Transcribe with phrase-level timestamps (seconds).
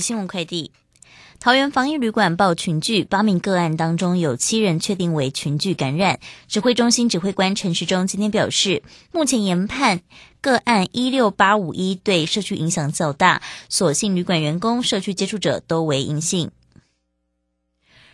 [0.00, 0.70] 新闻快递。
[1.38, 6.18] 桃园防疫旅馆报群聚，八名个案当中有七人确定为群聚感染。
[6.48, 8.82] 指挥中心指挥官陈时中今天表示，
[9.12, 10.00] 目前研判
[10.40, 16.50] 个案一六八五一对社区影响较大，所幸旅馆员工、社区接触者都为阴性。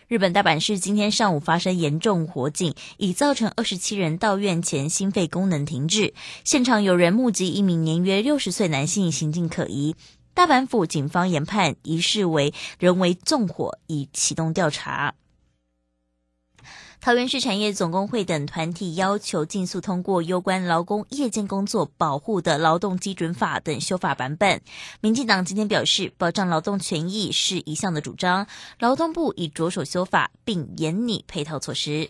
[0.09, 6.13] 日本大阪市今天上午发生严重火警，已造成二十七人到院前心肺功能停滞。
[6.43, 9.95] 现场有人目击一名年约六十岁男性行径可疑。
[10.33, 15.13] 大阪府警方研判疑似为人为纵火，已启动调查。
[16.99, 24.61] 桃园市产业总工会等团体要求尽速通过有关劳工夜间工作保护的劳动基准法等修法版本。
[25.01, 28.47] 民进党今天表示，保障劳动权益是一项的主张，
[28.79, 32.09] 劳动部已着手修法，并严拟配套措施。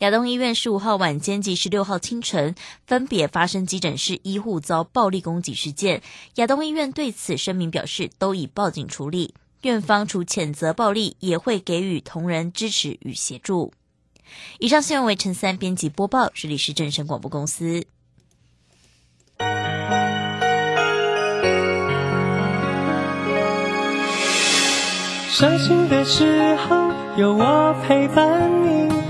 [0.00, 2.54] 亚东医院十五号晚间及十六号清晨
[2.86, 6.00] 分别发生急诊室医护遭暴力攻击事件。
[6.36, 9.34] 亚东医院对此声明表示，都已报警处理。
[9.60, 13.74] 院方除谴责暴力，也会给予同仁支持与协助。
[14.58, 17.84] 以上新闻为陈三编辑播报，这里是正声广播公司。
[25.28, 29.09] 伤心的时候有我陪伴你。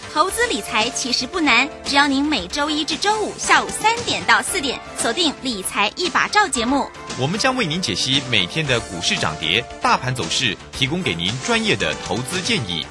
[0.13, 6.85] 投资理财其实不难，只要您每周一至周五下午三点到四点锁定《理财一把照》节目，
[7.17, 12.85] 我们将为您解析每天的股市涨跌、大盘走势，提供给您专业的投资建议。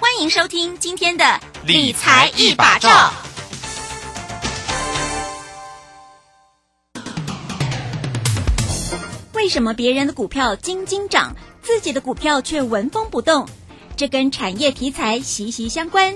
[0.00, 1.24] 欢迎收听今天的
[1.64, 2.88] 《理财一把照》。
[9.32, 13.48] 为什么别人的股票斤斤涨，自己的股票却纹风不动？
[13.96, 16.12] 这跟产业题材息息相关。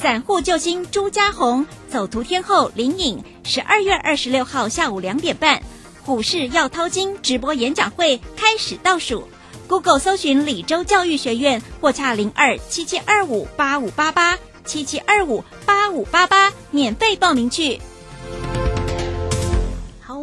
[0.00, 5.60] 散户救星朱家红走图天后林颖，十二月二十六号下午两点半，
[6.04, 9.26] 股市要掏金直播演讲会开始倒数。
[9.66, 17.80] Google 搜寻李州教育学院或洽零二七七二五八五八八七七二五八五八八，免费报名去。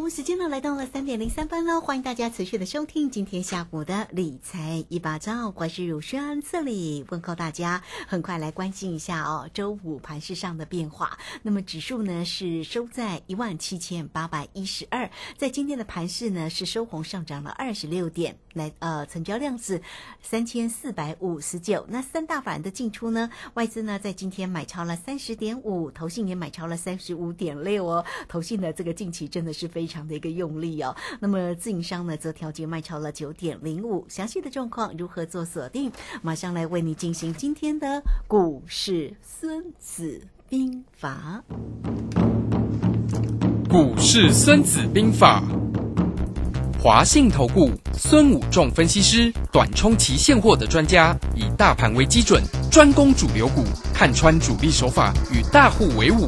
[0.09, 7.81] 时间呢来到了三点零三分喽，欢迎大家持续的收听今天下午的理财一把照，我是乳轩这里问候大家。
[8.06, 11.18] 很快来关心一下哦，周五盘市上的变化。
[11.42, 19.81] 那么指数呢是收在一万七千八百一十二，在今天的盘市呢是收红上涨了二十六点，来呃成交量是
[20.22, 21.86] 三千四百五十九。
[21.88, 28.03] 那三大法人的进出呢，外资呢在今天买超了三十点五，投信也买超了三十五点六哦。
[28.28, 29.93] 投信的这个近期真的是非常。
[30.08, 35.92] 的一个用力哦，那么自营商呢则调节卖超了九点零五，详细的状况如何做锁定？
[36.22, 41.44] 马上来为你进行今天的股市孙子兵法。
[43.70, 45.44] 股市孙子兵法，
[46.80, 56.28] 华信投顾孙武仲分析师，短冲期现货的专家，以大盘为基准，专攻主流股，看穿主力手法，与大户为伍。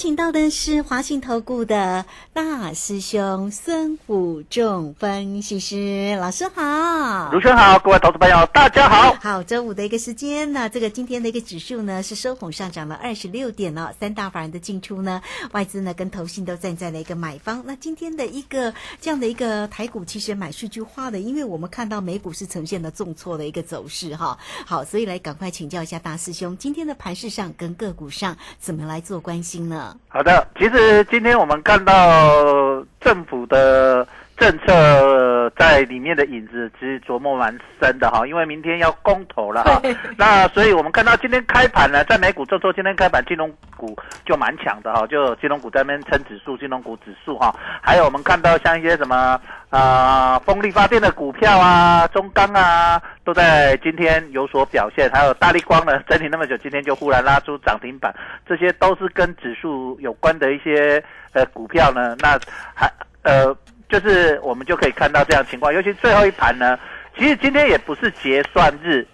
[0.00, 9.14] 请到的是华信投顾的大师兄孙武仲分析师老师好，卢生好，各位投资朋友大家好。
[9.20, 15.20] 好，周五的一个时间那，这个今天的一个指数呢是收红上涨了二十六点了，三大法人的进出呢，
[15.52, 17.62] 外资呢跟投信都站在了一个买方。
[17.66, 18.72] 那今天的一个
[19.02, 24.38] 这样的一个台股其实买数据化的，因为我们看到美股是呈现了重挫的一个走势哈。
[24.64, 29.89] 好，所以来赶快请教一下大师兄，今天的盘市上跟个股上怎么来做关心呢？
[30.08, 34.06] 好的，其实今天我们看到政府的
[34.40, 38.26] 政策在里面的影子，其实琢磨蛮深的哈。
[38.26, 39.82] 因为明天要公投了哈，
[40.16, 43.94] 那所以我们看到今天开盘呢，在美股这周今天开盘，金融股
[44.24, 47.54] 就蛮强的哈，就金融股在那边撑指数，金融股指数哈。
[47.82, 49.38] 还有我们看到像一些什么
[49.68, 53.00] 啊，风力发电的股票啊，中钢啊。
[53.22, 58.12] 都在今天有所表现，还有大力光呢，整理那么久，今天就忽然拉出涨停板，
[58.48, 61.00] 这些都是跟指数有关的一些
[61.32, 62.16] 呃股票呢。
[62.18, 62.36] 那
[62.74, 62.90] 还
[63.22, 63.54] 呃，
[63.90, 65.74] 就是我们就可以看到这样情况。
[65.74, 66.78] 尤其最后一盘呢，
[67.16, 69.06] 其实今天也不是结算日，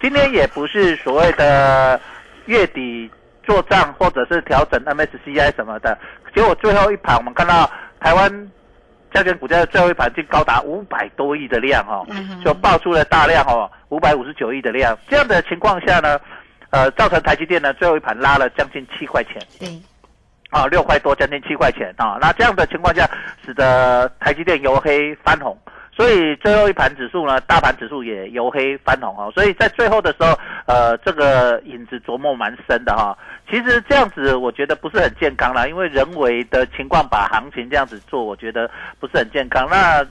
[0.00, 2.00] 今天也不是所谓的
[2.46, 3.10] 月底
[3.42, 5.96] 做账或者是调整 MSCI 什么的。
[6.34, 7.70] 结果最后一盘我们看到
[8.00, 8.50] 台湾。
[9.14, 12.04] 加权股价的最后一盘竟高达五百多亿的量哦，
[12.44, 14.98] 就爆出了大量哦，五百五十九亿的量。
[15.08, 16.20] 这样的情况下呢，
[16.68, 19.40] 呃，造成台积电呢最后一盘拉了将近七块钱。
[19.58, 19.80] 对，
[20.50, 22.18] 啊，六块多将近七块钱啊。
[22.20, 23.08] 那这样的情况下，
[23.44, 25.56] 使得台积电由黑翻红。
[25.92, 29.30] 所以最后一盘指数呢，大盘指数也由黑翻红啊。
[29.34, 33.16] 所以在最后的时候，呃，这个影子琢磨蛮深的哈。
[33.50, 38.70] 其实这样子我觉得不是很健康啦，因为人为的情况把行情这样子做，我觉得
[39.00, 39.66] 不是很健康。
[39.70, 40.06] 那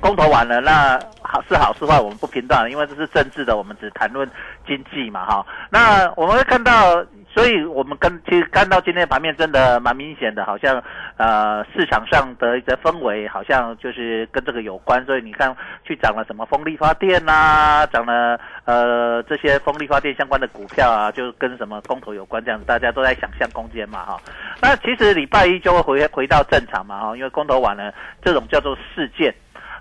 [0.00, 4.26] 公投完了，那好是好是坏，我们不评断，因为这是政治的，我们只谈论
[4.66, 5.46] 经济嘛哈。
[5.68, 7.04] 那我们会看到。
[7.34, 10.80] 所以，我们跟其实看到今天盘面真的蛮明显的，好像
[11.16, 15.04] 呃市场上的一个氛围好像就是跟这个有关。
[15.04, 15.54] 所以你看，
[15.84, 24.20] 去涨了什么风力发电呐， 涨了呃这些风力发电相关的股票啊，就跟什么公投有关这样子，大家都在想象空间嘛哈。
[24.62, 27.92] 那其实礼拜一就会回回到正常嘛哈，因为公投完了，
[28.22, 29.34] 这种叫做事件。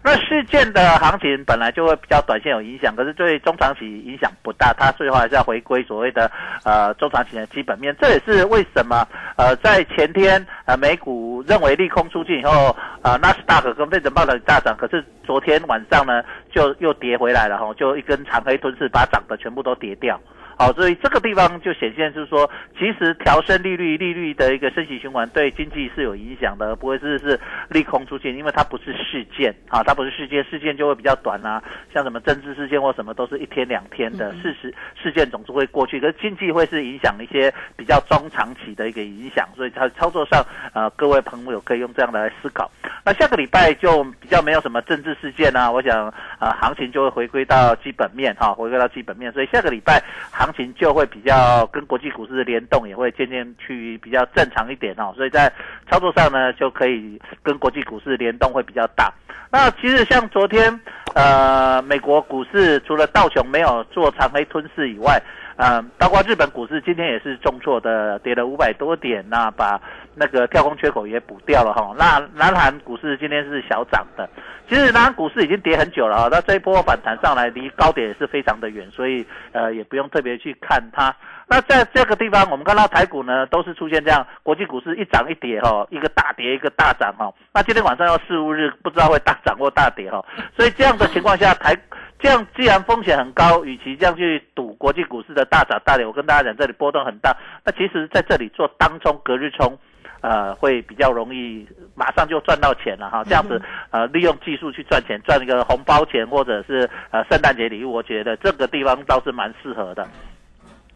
[0.03, 6.29] 那事件的行情本来就会比较短线有影响，可是对中长期影响不大，它最后还是要回归所谓的
[6.65, 7.95] 呃中长期的基本面。
[7.99, 9.07] 这也是为什么
[9.37, 16.21] 呃在前天呃美股认为利空出尽以后，呃纳斯达克跟费城报的大涨，可是昨天晚上呢
[16.53, 20.19] 就又跌回来了哈，就一根长黑吞噬把涨的全部都跌掉。
[20.55, 22.47] 好，所以这个地方就显现是说，
[22.77, 27.39] 其实调升利率、利率的一个升息循环对经济是有影响的，不会是是
[27.69, 31.61] 利空出现，因为它不是事件啊，它不是事件，事件就会比较短啊，
[31.91, 40.45] 像什么政治事件或什么都是一天两天的事实，事件总是会过去，可是经济会是影响一些比较中长期的一个影响，所以它操作上，
[40.75, 42.69] 呃，各位朋友可以用这样的来思考。
[43.03, 50.03] 那下个礼拜就比较没有什么政治事件啊，我想啊，行情就会回归到基本面哈，回归到基本面，所以下个礼拜。
[50.31, 55.51] 行情就会比较跟国际股市的联动，也会渐渐趋于比较正常一点哦，所以在
[55.89, 59.13] 操作上呢，就可以跟国际股市联动会比较大。
[59.51, 60.77] 那其实像昨天，
[61.13, 65.21] 呃，美国股市除了道琼没有做长黑吞噬以外，
[65.57, 69.79] 嗯，包括日本股市今天也是重挫的，跌了五百多点，那把
[70.15, 71.93] 那个跳空缺口也补掉了哈。
[71.97, 74.27] 那南韩股市今天是小涨的，
[74.67, 81.15] 其实南韩股市已经跌很久了啊，那这一波反弹上来离高点也是非常的远，所以呃也不用特别去看它。
[81.47, 87.31] 那在这个地方，我们看到台股呢都是出现这样，国际股市一涨一跌哈， 一个大跌一个大涨哈。
[87.53, 90.23] 那今天晚上要四五日，不知道会大涨或大跌哈。
[90.57, 91.77] 所以这样的情况下，台。
[92.23, 97.35] 这样既然风险很高，与其这样去赌国际股市的大涨大跌，我跟大家讲，这里波动很大。
[97.65, 99.77] 那其实在这里做当冲、隔日冲，
[100.21, 103.25] 呃，会比较容易，马上就赚到钱了哈。
[103.25, 103.61] 这样子，
[103.91, 110.07] 呃，利用技术去赚钱，赚一个红包钱或者是呃圣诞节礼物，我觉得这个地方倒是蛮适合的。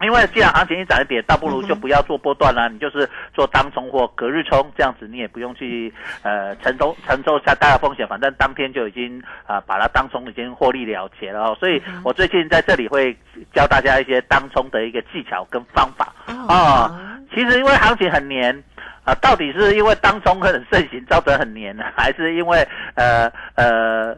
[0.01, 5.91] 因为既然行情一涨一跌，倒不如就不要做波段啦，你就是做当冲或隔日冲，这样子你也不用去
[6.21, 11.57] 呃承受承受下大的风险，反正当天就已经啊把它当冲已经获利了结了哦。
[11.59, 13.15] 所以我最近在这里会
[13.53, 16.13] 教大家一些当冲的一个技巧跟方法
[16.47, 17.17] 啊。
[17.33, 18.63] 其实因为行情很黏
[19.03, 24.15] 啊，到底是因为当冲很盛行造成很黏呢，还是因为呃呃？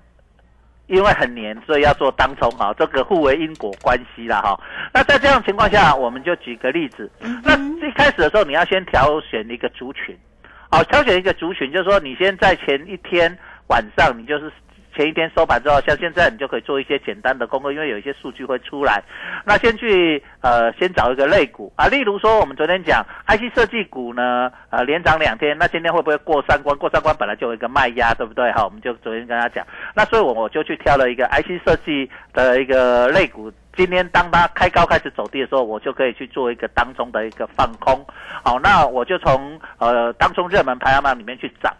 [0.89, 4.59] 因为很黏，所以要做当冲哈，这个互为因果关系啦哈。
[4.93, 7.09] 那在这样情况下，我们就举个例子。
[7.43, 7.55] 那
[7.87, 10.17] 一开始的时候，你要先挑选一个族群，
[10.69, 14.51] 好，挑选一个族群，就是说你先在前一天晚上，你就是。
[14.99, 19.01] 前一天收盘之后，像现在你就可以做一些简单的功课，因为有一些数据会出来。
[19.45, 26.75] 那先去呃，先找一个类股啊，例如说我们昨天讲 IC 设计股呢，呃，连涨两天，那今天会不会过三关？
[26.77, 28.51] 过三关本来就有一个卖压，对不对？
[28.51, 29.65] 好，我们就昨天跟他讲，
[29.95, 38.05] 那所以我我就去挑了一个 IC 设计的一个类股，今天当它开高开始走低的时候，我就可以去做一个当中的一个放空。
[38.43, 41.73] 好，那我就从呃当中热门排行榜里面去找。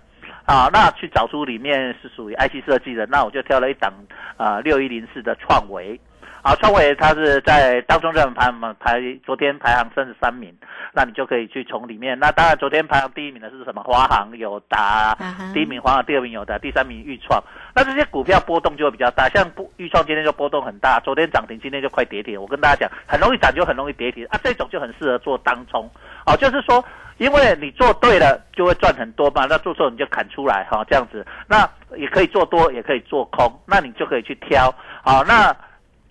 [0.50, 3.94] 啊，那去找出里面是属于 IC 设计的，那我就挑了一档
[4.36, 6.00] 啊六一零四的创维，
[6.42, 10.54] 啊创维它是在当中热门排行排昨天排行三十三名，
[10.94, 13.84] 那你就可以去从里面，那当然昨天排行第一名的是什么？
[13.84, 15.18] 华航有达，
[15.54, 17.44] 第一名华航，第二名有达，第三名裕创，
[17.76, 25.90] 那这些股票波动就会比较大，像不裕创今天就波动很大，昨天涨停，今天就快跌停，我跟大家讲，很容易涨就很容易跌停啊，这种就很适合做当冲，
[26.26, 26.84] 哦就是说。
[27.20, 29.46] 因为你做对了，就会赚很多嘛。
[29.50, 31.28] 那做错你就砍出来哈，这样子。
[31.50, 34.74] 那也可以做多，也可以做空，那你就可以去挑。
[35.04, 35.54] 好，那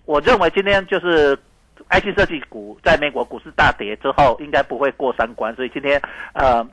[0.09, 1.37] 我认为今天就是
[1.91, 6.01] IC 设计股在美国股市大跌之后，应该不会过三关，所以今天
[6.33, 6.67] 呃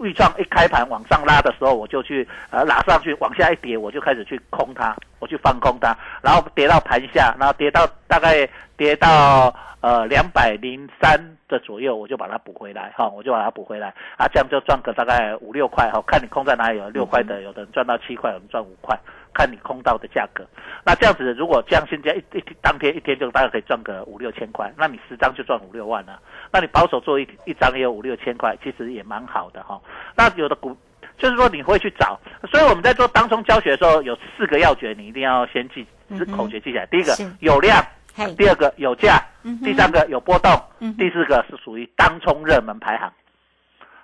[0.00, 18.98] 预创一开盘往上拉的时候，我就去呃拉上去，往下一跌，我就开始去空它，我去放空它，然后跌到盘下，然后跌到大概跌到呃两百零三的左右，我就把它补回来哈，我就把它补回来啊，这样就赚个大概五六块哈，看你空在哪里，有六块的，有的人赚到七块，有人赚五块。
[19.38, 20.44] 看你空到的价格，
[20.84, 26.20] 那这样子，如果这样现在一一当天一天就大概可以赚个五六千块，那你十张就赚五六万了。
[26.52, 29.80] 那你保守做一一张也有五六千块，其实也蛮好的哈。
[30.16, 30.76] 那有的股
[31.16, 32.18] 就是说你会去找，
[32.50, 36.84] 所以我们在做当中教学的时候，有四个要诀，你一定要先记，是口诀记起来。
[36.86, 37.80] 第一个有量，
[38.36, 39.24] 第二个有价，
[39.62, 40.50] 第三个有波动，
[40.98, 43.12] 第四个是属于当冲热门排行。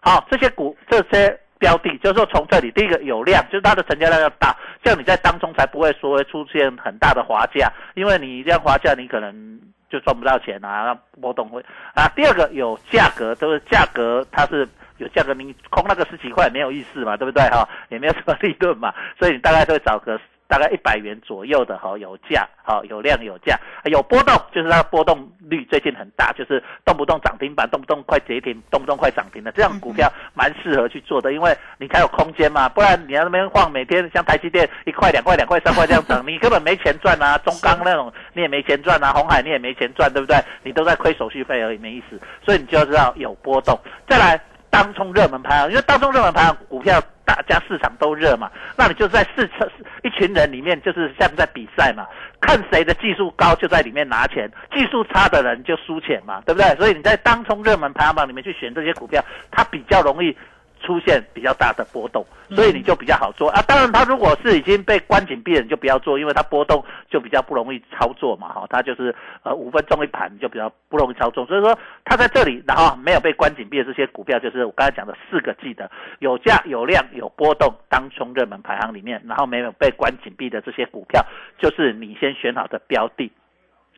[0.01, 1.41] 好，这些股这些。
[1.65, 12.07] 标的就是说，从这里第一个有量，就是它的成交量要大，这样你在当中才不会说会出现很大的滑价，因为你这样滑价，你可能就赚不到钱啊，波动会啊。
[12.15, 14.69] 第二个有价格，就是价格它是
[14.99, 17.67] 有价格，你空那个十几块没有意思嘛，对不对哈？
[17.89, 20.21] 也没有什么利润嘛，所以你大概就会找个。
[20.47, 40.37] 大概一百元左右的哈，有价好有量有价有波动，就是它波动率最近很大，就是动不动涨停板，动不动快跌停，动不动快涨停的这样股票蛮适合去做的，因为你才有空间嘛，不然你要那边晃，每天像台积电一块两块两块三块这样涨， 你根本没钱赚啊，中钢那种你也没钱赚啊，红海你也没钱赚，对不对？
[40.63, 42.21] 你都在亏手续费而已，没意思。
[42.45, 47.01] 所以你就要知道有波动，再来当冲热门排行，因为当冲热门排行股票。
[47.25, 49.69] 大家市场都热嘛，那你就在市场
[50.03, 52.07] 一群人里面，就是像在比赛嘛，
[52.41, 56.75] 看谁的技术高就在里面拿钱，技术差的人就输钱嘛，对不对？
[56.77, 60.37] 所以你在当冲热门排行榜里面去选这些股票，它比较容易。
[60.85, 63.63] 出现比较大的波动，所以你就比较好做啊。
[63.67, 68.49] 当然，它如果是已经被关紧闭了，你就不要做，因为它波动就比较不容易操作嘛。
[68.53, 71.47] 哈，它就是呃五分钟一盘，就比较不容易操作。
[71.47, 81.25] 所以说，它在这里，然后没有被关紧闭的这些股票，就是我刚才讲的四个记得有价有量有波动，当冲热门排行里面，然后没有被关紧闭的这些股票，
[81.59, 83.33] 就是你先选好的标的。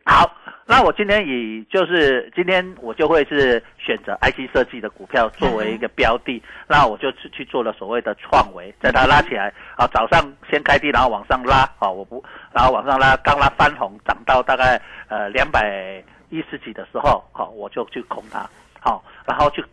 [0.08, 0.30] 好，
[0.64, 18.48] 那我今天以就是今天我就会是选择 IC 设计的股票作为一个标的，那我就去去做了所谓的创维，在它拉起来啊，早上先开低，然后往上拉啊，我不，然后往上拉，刚拉翻红，涨到大概呃两百一十几的时候，好，我就去空它，
[18.78, 19.64] 好，然后去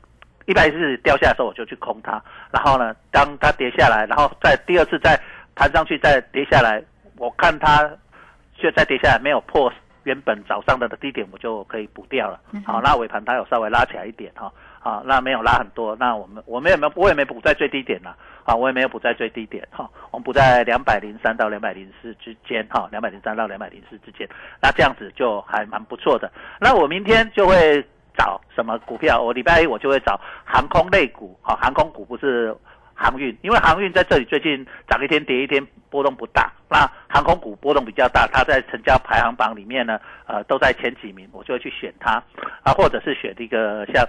[0.47, 2.19] 一百一十掉下来的时候，我就去空它，
[2.51, 5.15] 然后呢，当它跌下来，然后再第二次再
[5.53, 6.83] 弹上去再跌下来，
[7.17, 7.87] 我看它
[8.57, 9.71] 就再跌下来没有破。
[10.03, 24.27] 原本早上的的低点我就可以补掉了，好，那尾盘它有稍微拉起来一点哈，好，那没有拉很多，那我们我们也没有我也没补在最低点了，啊，我也没有补在最低点哈，我们补在两百零三到两百零四之间哈，两百零三到两百零四之间，
[24.62, 26.31] 那这样子就还蛮不错的。
[26.60, 27.83] 那我明天就会
[28.17, 29.22] 找什么股票？
[29.22, 32.55] 我礼拜一我就会找航空类股，好，航空股不是。
[32.95, 36.51] 航运，因为航运在这里最近涨一天跌一天，波动不大。
[36.69, 42.23] 那航空股波动比较大，它在成交排行榜里面呢，呃，都在前几名，我就会去选它
[42.63, 44.07] 啊，或者是选一个像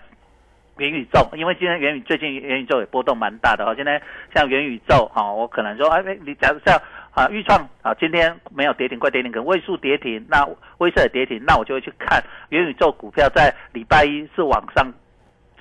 [0.78, 3.74] 元宇宙，因为今天元宇最近元宇宙也波动蛮大的哦。
[3.76, 4.00] 现在
[4.34, 6.80] 像元宇宙啊，我可能说，哎，你假如像
[7.12, 10.46] 啊，预创啊，今天没有跌停，快跌停，可能位数跌停，那
[10.78, 14.92] 微色跌停，那我就会去看元宇宙股票在礼拜一是往上。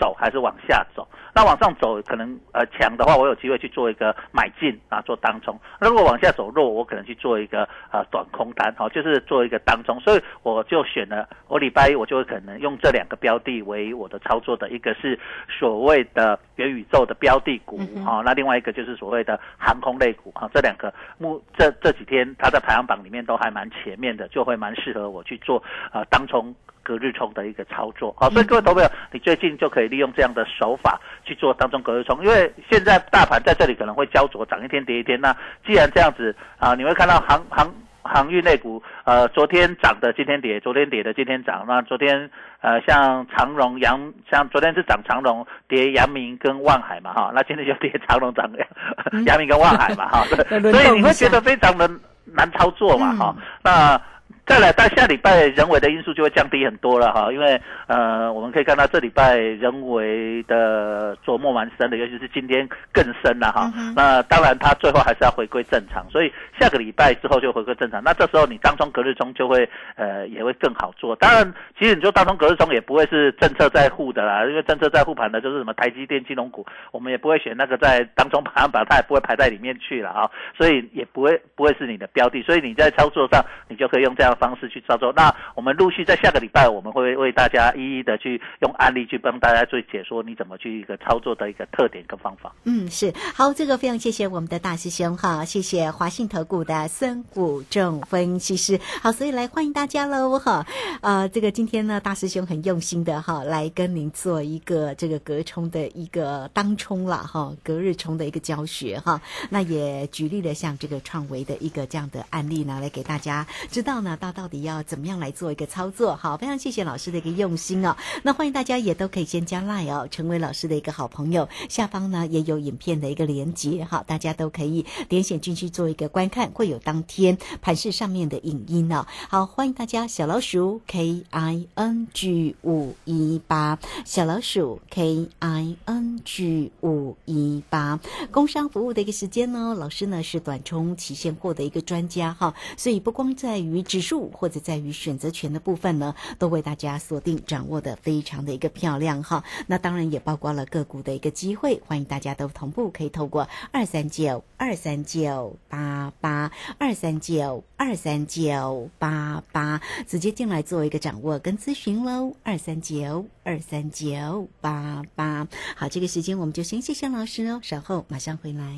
[0.03, 1.07] 走还是往下走？
[1.33, 5.57] 那往上走可能呃强的话，我有机会去做一个买进啊，做当冲。
[5.79, 9.97] 那如果往下走弱，我可能去做一个呃短空单，好，就是做一个当冲。
[10.01, 15.17] 所以我就选了，我礼拜一我就会可能用这两个标的为我的操作的，一个是
[15.47, 26.53] 所谓的元宇宙的标的股啊，那另外一个就是所谓的航空类股啊，这两个目这这几天它在排行榜里面都还蛮前面的，就会蛮适合我去做呃当冲。
[26.83, 35.19] 隔日冲的一个操作，好，所以各位投朋友，你最近就可以利用这样的手法去做当中隔日冲，因为现在大盘在这里可能会焦灼，涨一天跌一天。
[35.19, 35.35] 那
[35.65, 41.63] 既然这样子啊，你会看到航航航运类股，呃，昨天涨的今天跌，昨天跌的今天涨。
[41.65, 48.49] 那昨天呃，像长荣、阳，像昨天是涨长荣，跌阳明跟万海嘛，哈，那今天就跌长荣涨
[49.25, 50.25] 阳明跟万海嘛，哈，
[50.59, 51.89] 所以你会觉得非常的
[52.25, 54.01] 难操作嘛，哈，那。
[54.45, 63.71] 再来，到下礼拜人为的因素就会降低很多了哈，因为呃，我们可以看到这礼拜人为的琢磨蛮深的，尤其是今天更深了哈。
[63.95, 68.03] 那当然，它最后还是要回归正常，所以下个礼拜之后就回归正常。
[68.03, 71.15] 那这时候你当中隔日冲就会呃也会更好做。
[71.15, 82.43] 当然，其实你说当中隔日冲也不会是政策在护的啦，因为政策在护盘的就是什么台积电、金融股，我们也不会选那个在当中排行榜，它也不会排在里面去了啊，所以也不会不会是你的标的。
[82.43, 84.32] 所以你在操作上，你就可以用这样。
[84.35, 85.13] 方式去操作。
[85.15, 92.53] 那我们陆续在下个礼拜，我们会为大家一一的去用案例去帮大家做解说你怎么去一个操作的一个特点跟方法。
[92.63, 98.79] 嗯，是好，这个非常谢谢我们的大师兄哈，谢谢华信投顾的孙谷仲分析师。
[99.01, 100.65] 好，所以来欢迎大家喽哈。
[101.01, 109.21] 呃，这个今天呢，大师兄很用心的哈，来跟您做一个这个隔冲的一个当冲了哈，隔日冲的一个教学哈。
[109.49, 116.15] 那也举例了像这个创维的一个这样的案例呢，来给大家知道呢，到到底要怎么样来做一个操作。
[116.15, 117.93] 好，非常谢谢老师的一个用心哦。
[118.21, 121.49] 那欢迎大家也都可以先加 line 哦，成为老师的一个好朋友。
[121.67, 129.05] 下方呢也有影片的一个连接，好，大家都可以点选进去做一个观看，会有当天盘市上面的影音哦。
[129.27, 137.99] 好，欢迎大家，小老鼠 K I N G 五一八，小老鼠 K I N G 五一八，
[138.31, 149.43] 工商服务的一个时间呢，老师呢是短冲期现货的一个专家哈，所以不光在于指数或者在于选择权的部分呢，都为大家锁定掌握的非常的一个漂亮哈。
[149.67, 165.47] 那当然也包括了个股的一个机会，欢迎大家都同步可以透过二三九二三九八八二三九二三九八八直接进来做一个掌握跟咨询喽，二三九二三九八八。
[165.75, 168.77] 好，这个时间我们就先谢谢老师哦，稍后马上回来。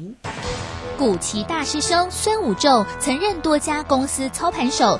[0.98, 5.00] 古奇大师兄孙武仲曾任多家公司操盘手，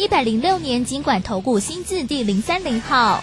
[0.00, 3.22] 一百零六年尽管投顾新字第零三零号。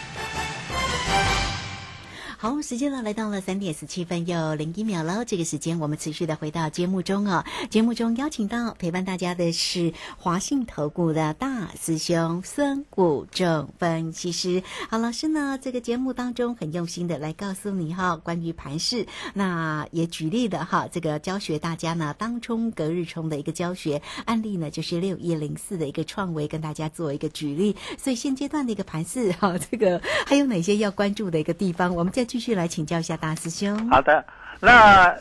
[2.40, 5.26] 好，时间呢来到了三点十七分又零一秒了。
[5.26, 7.44] 这个时间我们持续的回到节目中哦。
[7.72, 14.62] 节目中邀请到陪伴大家的是华信投顾的大师兄孙谷正分析师。
[14.88, 27.76] 好，老师呢这个节目当中很用心的来告诉你哈，关于盘势，那也举例的哈，这个教学大家呢当冲隔日冲的一个教学案例呢，就是六一零四的一个创维，跟大家做一个举例。
[27.98, 31.96] 所以现阶段的一个盘势哈，这个还有哪些要关注的一个地方？
[31.96, 33.90] 我们再继续来请教一下大师兄。
[33.90, 34.24] 好的，
[34.60, 35.16] 那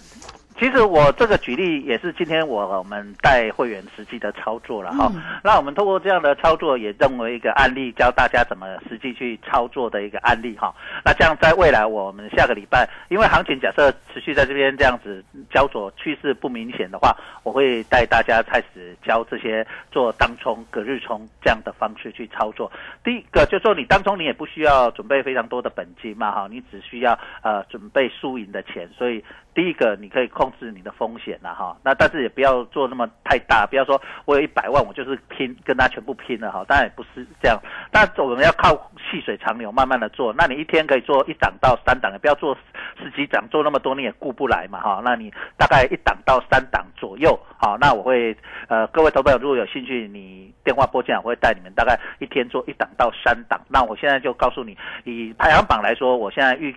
[0.58, 5.12] 其实我这个举例也是今天我们带会员实际的操作了哈。
[5.44, 10.74] 那我们通过这样的操作，也认为一个案例，教大家怎么实际去操作的一个案例哈。
[11.04, 22.72] 那这样在未来我们下个礼拜，因为行情假设持续在这边这样子焦灼，趋势不明显的话，我会带大家开始教这些做当冲、隔日冲这样的方式去操作。
[23.04, 29.22] 第一个就是说，你当冲你也不需要准备非常多的本金嘛哈，你只需要呃准备输赢的钱，所以
[29.56, 31.74] 第一个你可以控制你的风险了哈。
[31.82, 36.62] 那但是也不要做那么太大，不要说我有一百万，我就是拼跟他全部拼了哈。
[36.68, 37.58] 当然也不是这样，
[37.90, 38.74] 但我们要靠
[39.10, 40.30] 细水长流，慢慢的做。
[40.36, 42.54] 那你一天可以做一档到三档，也不要做
[43.02, 45.00] 十几档，做那么多你也顾不来嘛哈。
[45.02, 48.36] 那你大概一档到三档左右，好，那我会
[48.68, 53.58] 呃各位投朋友如果有兴趣，你电话拨进来，我会带你们大概一天做一档到三档。
[53.70, 56.76] 那我现在就告诉你，以排行榜来说，我现在预。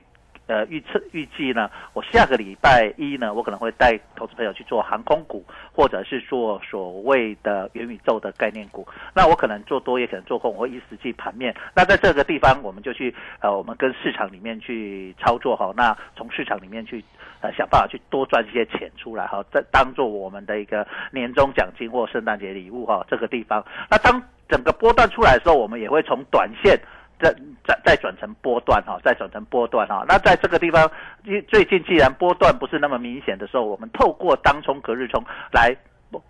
[0.49, 8.87] 呃，预测预计呢，我下个礼拜一呢，我可能会带投资朋友去做航空股，或者是做所谓的元宇宙的概念股。
[9.13, 11.55] 那我可能做多，也可能做空，我会依实际盘面。
[11.75, 15.71] 那在这个地方，我们就去呃，我们跟市场里面去操作哈。
[15.77, 17.05] 那从市场里面去
[17.41, 23.05] 呃想办法去多赚一些钱出来哈，再当做我们的一个年终奖金或圣诞节礼物哈。
[23.07, 26.75] 这个地方，那当整个波段出来的时候，我们也会从短线。
[27.19, 27.33] 再
[27.65, 30.05] 再再转成波段哈，再转成波段哈。
[30.07, 30.89] 那在这个地方，
[31.47, 35.75] 最近既然波段不是那么明显的时候，我们透过当冲、隔日冲来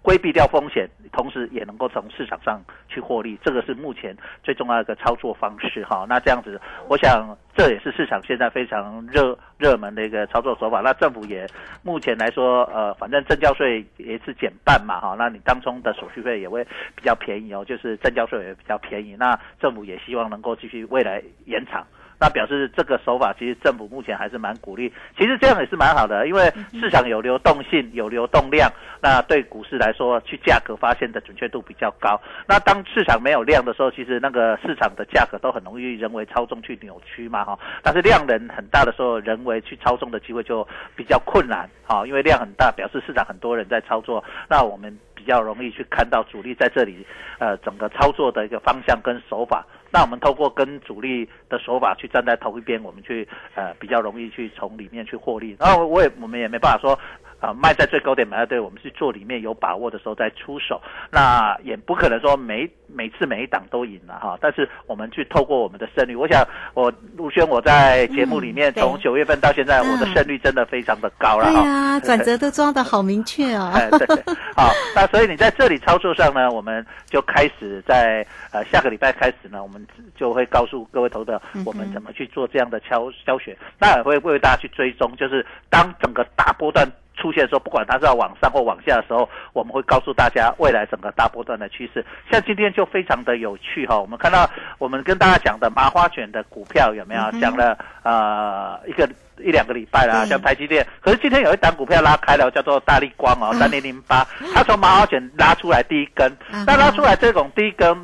[0.02, 3.38] 规避掉风险，同时也能够从市场上去获利。
[3.44, 6.06] 这个是目前最重要的一个操作方式哈。
[6.08, 10.82] 那这样子，我想这也是市场现在非常热热门的一个操作手法。
[10.82, 11.48] 那政府也
[11.84, 15.16] 目前来说，呃，反正证交税也是减半嘛哈。
[15.18, 16.64] 那你当中的手续费也会
[16.96, 19.16] 比较便宜哦，就是证交税也比较便宜。
[19.18, 21.86] 那政府也希望能够继续未来延长。
[22.20, 28.70] 那表示这个手法其实政府目前还是蛮鼓励，其实这样也是蛮好的，因为市场有流动性、有流动量，
[29.02, 32.20] 那对股市来说，去价格发现的准确度比较高。
[32.46, 37.58] 那当市场没有量的时候，其实那个市场的价格都很容易人为操纵去扭曲嘛，哈。
[37.82, 47.06] 但是量能很大的时候，人为去操纵的机会就比较困难，哈，因为量很大，表示市场很多人在操作，那我们比较容易去看到主力在这里，
[47.40, 49.66] 呃，整个操作的一个方向跟手法。
[49.92, 55.56] 那我们透过跟主力的手法去站在头一边，我们去呃比较容易去从里面去获利。
[55.60, 57.00] 然后我也我们也没办法说。
[57.40, 64.38] 啊，卖在最高点买在对，我们是做里面有把握的时候再出手，那也不可能说每每次每一档都赢了哈。
[64.42, 72.00] 但是我们去透过我们的胜率，我想我陆轩我在节目里面从九月份到现在，我的胜率真的非常的高了哈。
[72.02, 73.72] 转折都抓的好明确哦。
[73.98, 74.08] 对，
[74.56, 86.86] 好，那所以你在这里操作上呢，我们就开始在呃下个礼拜开始呢，我们就会告诉各位投的我们怎么去做这样的教教学，那也会为大家去追踪，就是当整个大波段。
[87.20, 92.04] 出现的时候，不管它是要往上或往下的时候，我们会告诉大家未来整个大波段的趋势。
[92.32, 97.20] 像今天就非常的有趣哈，我们看到我们跟大家讲的麻花卷的股票有没有？
[97.40, 99.08] 讲了呃一个
[99.40, 106.32] 一两个礼拜啦，像台积电，可是今天有一档股票拉开了，叫做大力光哦，三零零八，它从麻花卷拉出来第一根，
[106.66, 107.96] 那拉出来这种第一根，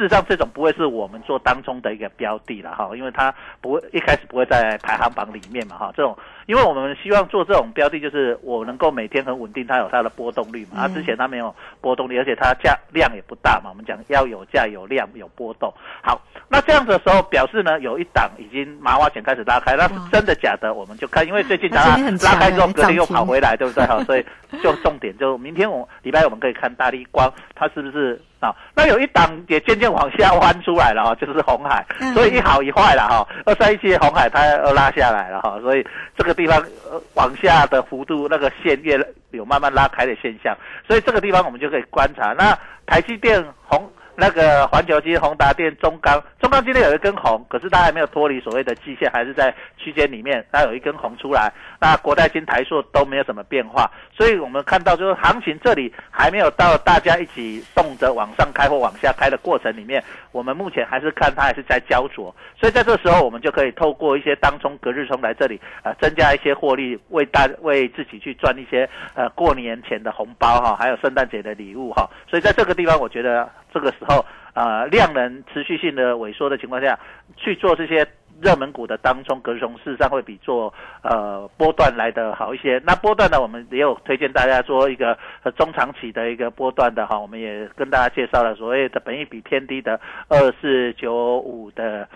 [0.00, 6.16] 事实上这种不会是我们做当中的一个标的了哈，因为它不会一开始不会在排行榜里面嘛哈，这种。
[6.46, 10.78] 因为我们希望做这种标的，就是我能够每天很稳定，它有它的波动率嘛。
[10.78, 13.68] 它之前它没有波动率，而且它价量也不大嘛。
[13.70, 15.72] 我们讲要有价有量有波动。
[16.02, 20.74] 好，那这样子的时候，表示呢有一档已经麻花钱开始拉开，那是真的假的？
[20.74, 23.86] 我们就看，因为最近它拉开之后，隔天又跑回来，对不对？
[23.86, 24.24] 哈，所以
[24.60, 28.52] 就重点就明天我礼拜我们可以看大力光，它是不是啊？
[28.74, 31.86] 那有一档也渐渐往下弯出来了哈，就是红海。
[32.12, 35.86] 所以一好一坏了哈，二三一七红海它又拉下来了哈，所以
[36.18, 36.34] 这个。
[36.40, 36.58] 地方
[36.90, 38.98] 呃往下的幅度，那个线越
[39.32, 42.32] 有慢慢拉开的现象，所以这个地方我们就可以观察。
[42.32, 43.92] 那台积电红。
[44.20, 50.44] 那个环球金、宏达电、中钢，中钢今天有一根红，可是它还没有脱离所谓的季线，还是在区间里面。
[50.52, 72.06] 它有一根红出来，那国泰金、台塑都没有什么变化，所以我们看到就是行情这里还没有到大家一起动着往上开或往下开的过程里面，我们目前还是看它还是在焦灼，所以在这时候我们就可以透过一些当冲、隔日冲来这里呃增加一些获利，为大为自己去赚一些呃过年前的红包哈，还有圣诞节的礼物哈。
[72.28, 74.24] 所以在这个地方，我觉得这个时候。
[74.52, 76.98] 呃，量能持续性的萎缩的情况下，
[77.36, 78.04] 去做这些
[78.42, 82.82] 热门股的当中，隔中事实上会比做呃波段来的好一些。
[82.84, 85.16] 那波段呢，我们也有推荐大家做一个
[85.56, 92.08] 中长期的一个波段的哈，我们也跟大家介绍了所谓的本益比偏低的二四九五的。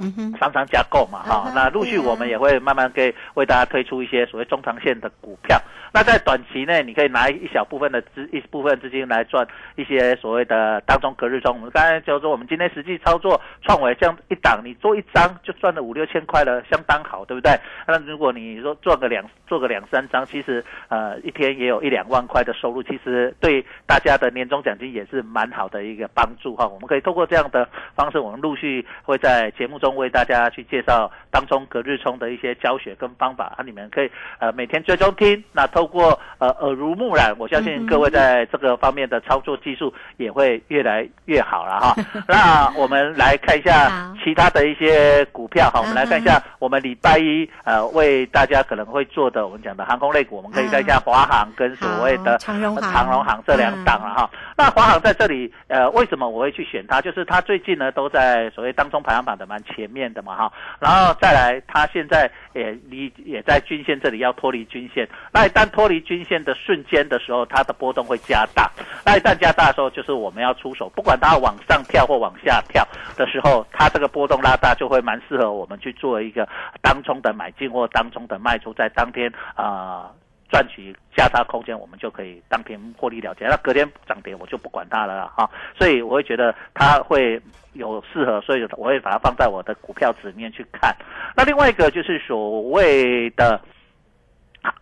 [0.00, 5.60] 嗯哼，常常加购嘛，哈，那陆续我们也会慢慢给为大家推出一些所谓中长线的股票。
[5.92, 11.52] 那在短期内，你可以拿一小部分的资一部分资金来赚一些所谓的当中隔日中。
[11.56, 17.58] 我们刚才就说，我们今天实际操作创维这样一档，你做一张就赚了五六千块了，相当好，对不对？
[17.88, 26.68] 那如果你说赚个两做个两三张，其实呃一天也有一两万块的收入，其实对大家的年终奖金也是蛮好的一个帮助哈。
[26.68, 29.89] 我们可以通过这样的方式，我们陆续会在节目中。
[29.96, 41.94] 为大家去介绍当中隔日冲的一些教学跟方法，啊，你们可以呃每天追踪听，那透过呃耳濡目染，我相信各位在这个方面的操作技术也会越来越好了哈。
[42.26, 54.30] 那我们来看一下其他的一些股票哈，我们来看一下我们礼拜一呃为大家可能会做的我们讲的航空类股，我们可以看一下华航跟所谓的长荣航长荣航这两档了哈。
[54.56, 57.00] 那华航在这里呃为什么我会去选它？
[57.00, 59.79] 就是它最近呢都在所谓当中排行榜的蛮前。
[59.80, 68.70] 前面的嘛哈，然后再来，它现在也离也在均线这里要脱离均线，那一旦脱离均线的瞬间的时候，它的波动会加大，
[69.06, 76.46] 那一旦加大的时候，就是我们要出手，不管它往上跳或往下跳的时候，它这个波动拉大，就会蛮适合我们去做一个
[76.82, 80.10] 当中的买进或当中的卖出，在当天啊。
[80.50, 83.46] 赚取价差空间，我们就可以当天获利了结。
[83.46, 85.48] 那隔天涨跌，我就不管它了哈。
[85.78, 87.40] 所以我会觉得它会
[87.72, 90.94] 有适合，所以我会把它放在我的股票纸面去看。
[91.36, 93.60] 那另外一个就是所谓的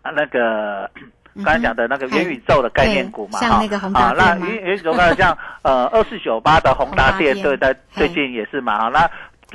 [0.03, 0.91] 那个
[1.45, 3.63] 刚才讲的那个元宇宙的概念股嘛，哈
[3.95, 9.11] 啊，那元元宇宙呢，像呃二四九八的宏达电，对在最近也是嘛，哈那。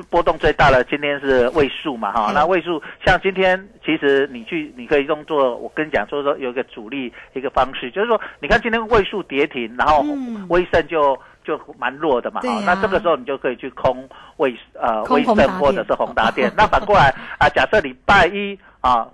[0.10, 10.04] 波动最大的今天是位数嘛哈，那位数像今天其实你去你可以用作我跟你讲说说有一个主力一个方式，就是说你看今天位数跌停，然后
[10.50, 19.08] 威盛就就蛮弱的嘛哈，那这个时候你就可以去空威呃威盛或者是宏达电，那反过来啊，假设礼拜一啊。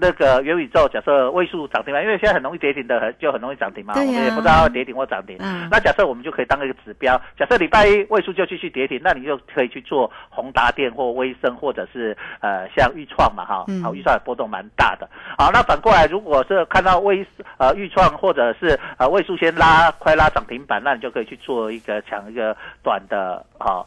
[0.00, 3.94] 那个元宇宙，假设位数涨停嘛，因为现在很容易跌停的，就很容易涨停嘛。
[3.96, 5.36] 我们也不知道跌停或涨停。
[5.70, 13.64] 那假设我们就可以当一个指标，假设礼拜一位数就继续跌停，那你就可以去做宏达电或微升，或者是呃像豫创嘛哈。
[13.82, 15.08] 好，豫创波动蛮大的。
[15.36, 17.26] 好，那反过来，如果是看到微
[17.58, 23.84] 呃豫创或者是呃位数先拉快拉涨停板，那你就可以去做一个抢一个短的啊。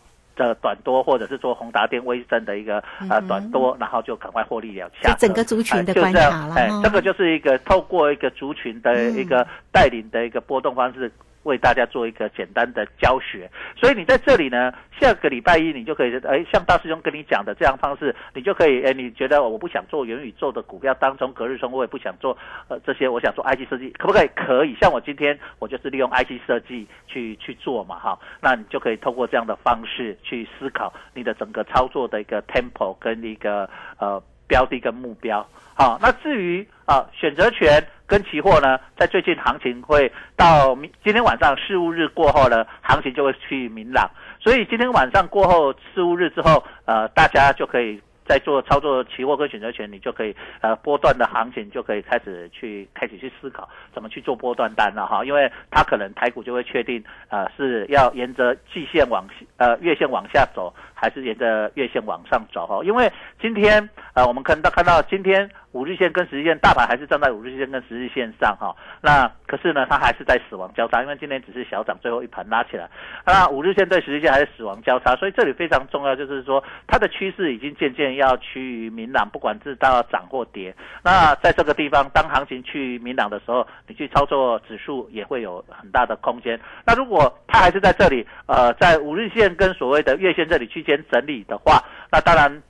[0.48, 5.14] 的短多，或者是做宏达电、威盛的一个呃短多，然后就赶快获利了下。
[5.20, 11.12] 整个族群的观察了，哎，这个就是一个透过一个族群的一个带领的一个波动方式。
[11.44, 24.28] 为大家做一个简单的教学，所以你在这里呢，下个礼拜一你就可以，哎，像大师兄跟你讲的这样方式，你就可以，哎，你觉得我不想做元宇宙的股票当中隔日冲，我也不想做，呃，这些我想做 IC 设计，可不可以？
[24.36, 24.76] 可以。
[24.80, 35.48] 像我今天我就是利用 IC 设计去去做嘛，哈，那你就可以通过这样的方式去思考你的整个操作的一个 tempo 跟一个呃标的一个目标。
[35.74, 37.82] 好，那至于啊选择权。
[38.12, 44.12] 跟期货呢，在最近行情会到明今天晚上事务日过后呢，行情就会趋于明朗。
[44.38, 65.50] 所以今天晚上过后事务日之后，呃，大家就可以在做操作期货跟选择权，你就可以呃波段的行情就可以开始去开始去思考怎么去做波段单了哈，因为它可能台股就会确定呃是要沿着季线往呃月线往下走，还是沿着月线往上走哈，因为今天呃我们看到看到今天。
[65.72, 68.76] 五日线跟十日线，大盘还是站在五日线跟十日线上哈。
[69.02, 72.90] 那可是呢，它还是在死亡交叉，因为今天只是小涨，最后一盘拉起来。
[73.26, 80.76] 那五日线对十日线还是死亡交叉，所以这里非常重要，就是说它的趋势已经渐渐要趋于明朗，不管是到涨或跌。
[81.04, 86.60] 那在这个地方，当行情趋于明朗的时候，你去操作指数也会有很大的空间。
[86.86, 91.82] 那如果它还是在这里，呃，在五日线跟所谓的月线这里区间整理的话，
[92.12, 92.62] 那当然。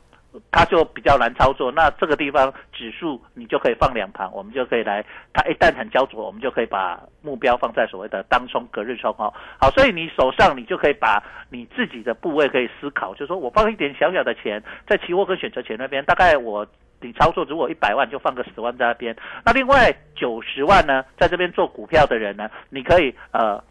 [0.50, 9.34] 它就比较难操作，那这个地方指数你就可以放两盘，我们就可以来，它一旦很焦灼，我们就可以把目标放在所谓的当冲、隔日冲哦。
[9.60, 16.66] 好，所以你手上你就可以把你自己的部位可以思考，就是说我放一点小小的钱在期货跟选择权那边，大概我
[17.02, 19.16] 你操作如果一百万就放个十万在那边，
[19.46, 23.62] 那另外九十万呢，在这边做股票的人呢，你可以呃。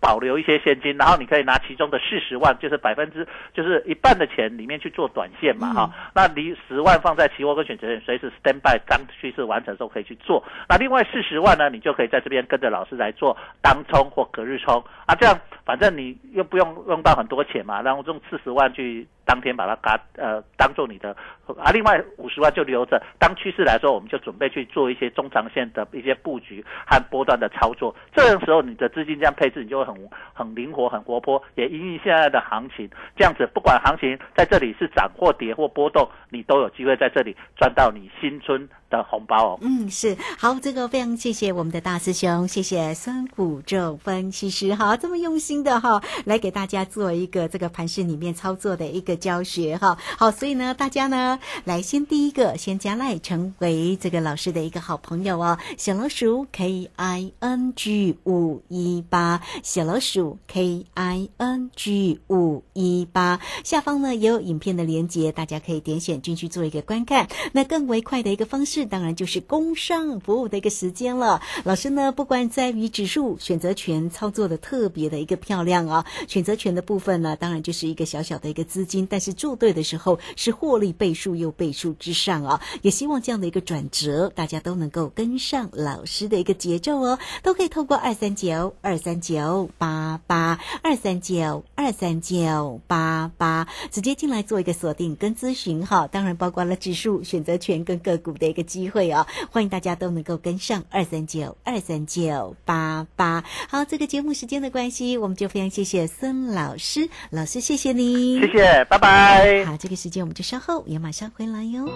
[0.00, 5.90] 保留一些现金，然后你可以拿其中的四十万，就是百分之就是一半的钱里面去做短线嘛，哈。
[6.14, 10.42] 那你十万放在期货跟选择权，随时 stand by，当趋势完成的时候可以去做。
[10.68, 19.06] 那另外四十万呢，你就可以在这边跟着老师来做当冲或隔日冲啊，这样反正你又不用用到很多钱嘛，然后用四十万去。
[19.30, 21.16] 当天把它嘎呃当做你的
[21.56, 23.00] 啊，另外五十万就留着。
[23.16, 27.94] 当趋势来说，我们就准备去做一些中长线的一些布局和波段的操作。
[28.12, 29.94] 这种时候，你的资金这样配置，你就会很
[30.34, 32.90] 很灵活、很活泼，也因应现在的行情。
[33.14, 38.68] 这样子，不管行情在这里是涨或跌或波动，你都有机会在这里赚到你新春。
[38.90, 40.16] 的红包哦，嗯，是。
[40.36, 68.79] 好，这个非常谢谢我们的大师兄，谢谢孙谷正分析师，哈，这么用心的哈，来给大家做一个这个盘市里面操作的一个教学哈，好，所以呢，大家呢来先第一个先加赖成为这个老师的一个好朋友哦，小老鼠 K I N G 五一八，小老鼠 K I N G 五一八，下方呢也有影片的连接，大家可以点选进去做一个观看，那更为快的一个方式。
[68.86, 71.42] 当然就是工商服务的一个时间了。
[71.64, 82.60] 老师呢，不管在于指数选择权操作的特别的一个漂亮啊，选择权的部分呢，当然就是一个小小的一个资金，但是做对的时候是获利倍数又倍数之上啊。
[82.82, 96.06] 也希望这样的一个转折，大家都能够跟上老师的一个节奏哦，都可以透过二三九二三九八八二三九二三九八八直接进来做一个锁定跟咨询哈。
[96.06, 98.69] 当然包括了指数选择权跟个股的一个。
[98.70, 103.42] 机会哦，欢迎大家都能够跟上二三九二三九八八。
[103.68, 109.64] 好，这个节目时间的关系，我们就非常谢谢孙老师，老师谢谢你，谢谢，拜拜。
[109.64, 111.88] 好，这个时间我们就稍后也马上回来哟。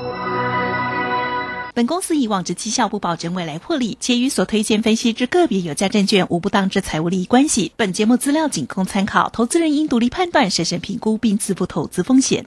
[1.75, 7.73] 本公司以往之绩效不保证未来获利，且与所推荐分析之个别有价证券无不当之财务利益关系。
[7.77, 12.47] 本节目资料仅供参考，投资人应独立判断、审慎评估并自负投资风险。